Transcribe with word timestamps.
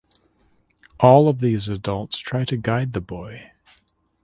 All 0.99 1.29
of 1.29 1.41
these 1.41 1.69
adults 1.69 2.17
try 2.17 2.43
to 2.45 2.57
guide 2.57 2.93
the 2.93 3.01
boy. 3.01 3.51